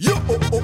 [0.00, 0.58] You, oh, oh,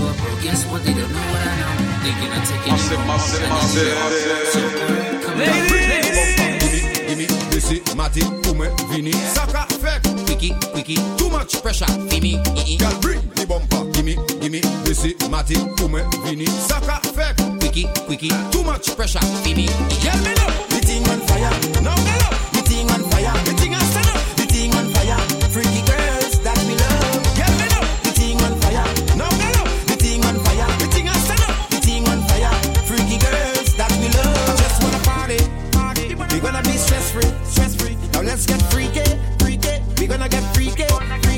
[0.00, 0.32] a pro.
[0.42, 0.82] Guess what?
[0.84, 1.76] They don't know what I know.
[2.00, 2.72] They gonna take it.
[2.72, 3.84] Massive, massive, massive.
[5.36, 6.16] Ladies,
[12.08, 14.67] gimme, gimme, girl, bring the bumper, gimme, gimme.
[14.98, 19.68] Mese mate pou mwen vini Saka fek Wiki, wiki Too much pressure Fini
[20.02, 21.50] Yel me nou The thing on fire.
[21.86, 23.30] Now me nou The thing on fire.
[23.46, 25.18] The thing on fire, up The thing on fire.
[25.54, 27.22] Freaky girls that we love.
[27.38, 28.86] Yel me nou The thing on fire.
[29.14, 30.66] Now me nou The thing on fire.
[30.82, 32.54] The thing on fire, up The thing on fire.
[32.90, 34.58] Freaky girls that we love.
[34.58, 35.38] Just wanna party
[35.78, 36.10] Party.
[36.34, 39.06] We gonna be stress free Stress free Now let's get freaky
[39.38, 39.78] Freaky.
[40.00, 40.90] We gonna get freaky
[41.22, 41.37] Freaky.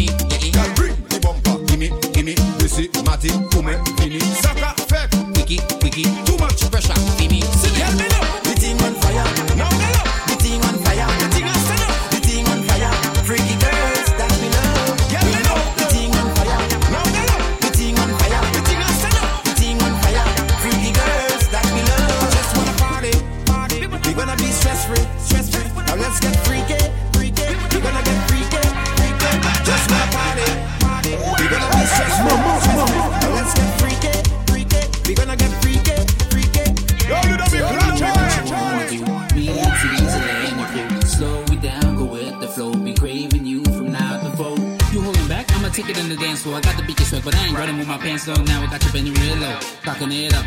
[45.91, 46.55] naked in the dance floor.
[46.55, 48.35] I got the beaky sweat, but I ain't running with my pants low.
[48.47, 50.45] Now I got you bending real low, cocking it up.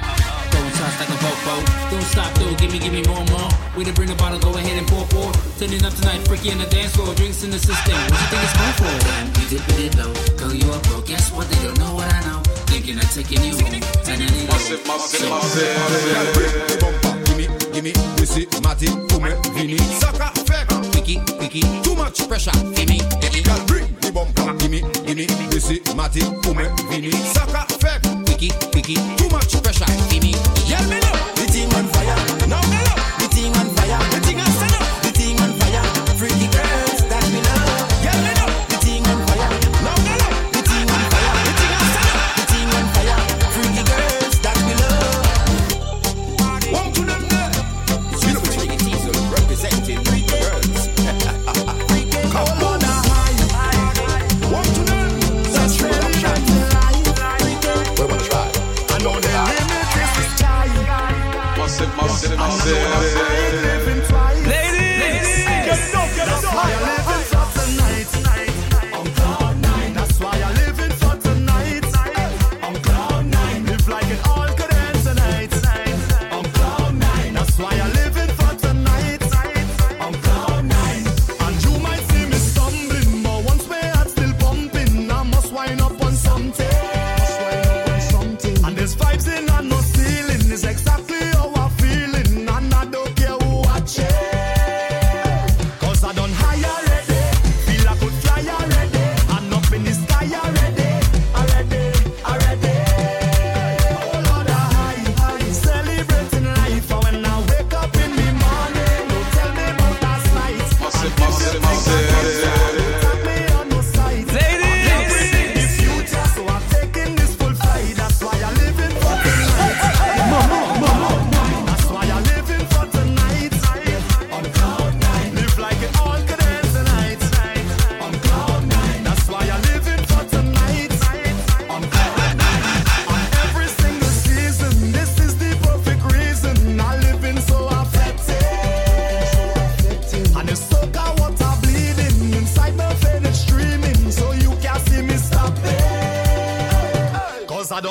[0.50, 1.54] Throwing shots like a Volvo.
[1.90, 3.50] Don't stop though, give me, give me more, more.
[3.76, 5.32] Way to bring the bottle, go ahead and pour, pour.
[5.58, 7.14] Turning up tonight, freaky in the dance floor.
[7.14, 8.94] Drinks in the system, what you think it's going for?
[9.04, 11.00] Damn, you dipping it low, girl you a pro.
[11.02, 12.40] Guess what, they don't know what I know.
[12.72, 15.28] Thinking of taking you home, and I need massive, massive.
[17.28, 19.78] Gimme, gimme, missy, matty, fume, vini.
[20.00, 21.62] Sucker, fake, picky, picky.
[21.82, 23.63] Too much pressure, gimme, gimme.
[25.66, 30.34] Pisi, mati, koume, vini Saka, fek, wiki, wiki Too much pressure, ini
[30.68, 31.03] Yelmen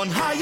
[0.03, 0.32] on high.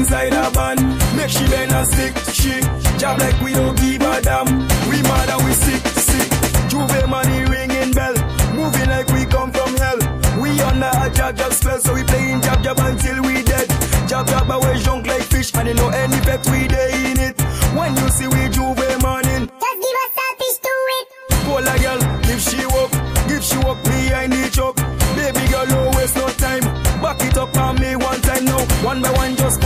[0.00, 0.80] A band.
[1.16, 2.14] Make she bend and stick.
[2.32, 2.60] She
[2.98, 4.46] job like we don't give a damn.
[4.88, 6.30] We mad and we sick, sick.
[6.70, 8.14] J'ouvert money ringing bell.
[8.54, 9.98] Moving like we come from hell.
[10.40, 13.68] We under a jab jab spell, so we playing jab jab until we dead.
[14.08, 17.40] Jab jab away junk like fish, and you know any effect we day in it.
[17.76, 21.06] When you see we J'ouvert morning, Just give us a selfish to it.
[21.44, 22.00] Pull a girl,
[22.30, 22.90] if she walk,
[23.34, 24.76] if she walk behind the choke.
[25.18, 26.62] Baby girl, no waste no time.
[27.02, 28.62] Back it up on me one time now.
[28.86, 29.60] One by one, just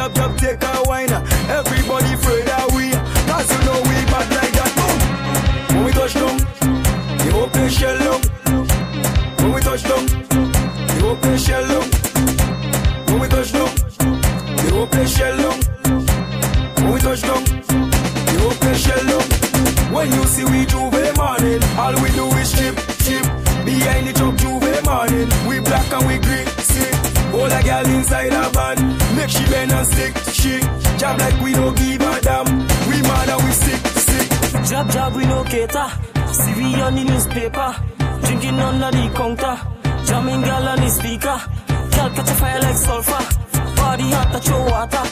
[0.00, 1.12] jab jab take a wine.
[1.58, 2.88] Everybody afraid that we,
[3.28, 4.72] cause you know we bad like that.
[4.78, 4.96] Boom.
[5.76, 6.36] When we touch down,
[7.20, 8.20] the open shell down.
[9.40, 10.04] When we touch down,
[10.88, 11.86] the open shell down.
[13.08, 13.70] When we touch down,
[14.60, 15.58] the open shell down.
[16.80, 17.44] When we touch down,
[18.28, 19.26] the open shell down.
[19.92, 22.09] When you see we J'ouvert morning, all we
[29.30, 30.60] she bend and stick, she
[31.00, 32.46] Jab like we don't give a damn.
[32.88, 34.28] We mad and we sick, sick.
[34.68, 35.88] Jab jab we no cater.
[36.32, 37.70] See we on the newspaper.
[38.26, 39.56] Drinking under the counter.
[40.04, 41.38] Jamming girl on the speaker.
[41.94, 43.22] Girl catch a fire like sulfur.
[43.76, 45.04] Body hot touch your water.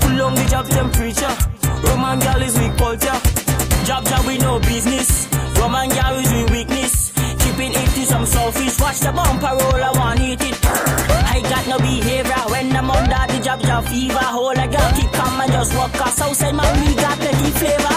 [0.00, 1.34] Pull on the jab temperature.
[1.88, 3.18] Roman girl is weak culture.
[3.86, 5.26] Jab jab we no business.
[5.58, 7.12] Roman girl is we weakness.
[7.40, 8.78] Keeping it to some selfish.
[8.78, 10.89] Watch the bumper roll, I want eat it.
[13.50, 14.18] Jab jab fever.
[14.18, 16.54] Hold a girl keep calm and just walk us outside.
[16.54, 17.96] Man, we got plenty flavor.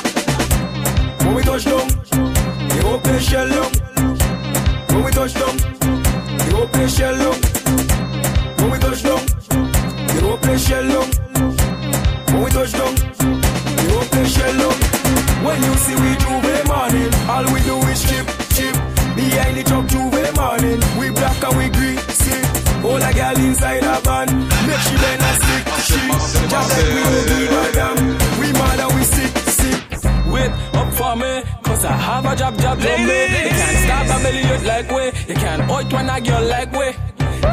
[1.24, 1.88] When we touch down,
[2.70, 3.72] the open shell down.
[4.90, 5.53] When we touch down,
[32.34, 33.22] I a job job on me.
[33.46, 35.14] You can't stop a belly out like way.
[35.28, 36.96] You can't out when a girl like way.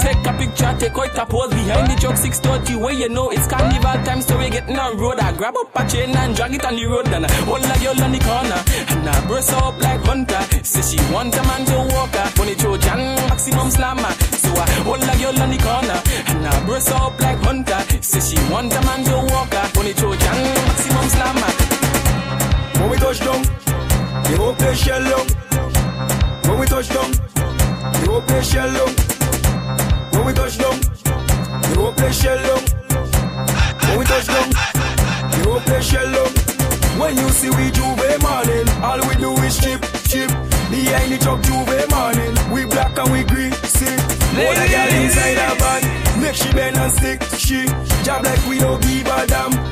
[0.01, 3.47] Take a picture, take out a pose behind the truck 630 where you know it's
[3.47, 5.21] carnival time, so we getting on road.
[5.21, 7.77] I grab up a chain and drag it on the road, and I hold a
[7.77, 10.41] girl on the corner, and I burst up like hunter.
[10.65, 14.13] Say she want a man to walk her, when it Trojan maximum slammer.
[14.41, 17.81] So I hold a girl on the corner, and I burst up like hunter.
[18.01, 20.41] Say she want a man to walk her, when it Trojan
[20.73, 21.53] maximum slammer.
[22.81, 23.45] When we touch down,
[24.31, 25.27] the whole place shell down.
[26.47, 28.93] When we touch down, the whole place shell down.
[30.13, 30.77] When we touch down,
[31.67, 32.63] the whole place shell down.
[33.89, 34.49] When we touch down,
[35.35, 36.31] the whole place shell down.
[37.01, 40.31] When you see we J'ouvert morning, all we do is chip, chip.
[40.71, 43.99] Behind the truck J'ouvert morning, we black and we green, sick.
[44.39, 47.67] All the girl inside a band, make she bend and stick, she.
[48.05, 49.71] Job like we don't give a damn.